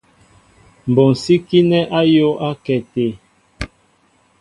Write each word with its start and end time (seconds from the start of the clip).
Mɓonsikinɛ 0.93 1.79
ayōōakɛ 1.99 2.69
até. 2.81 3.05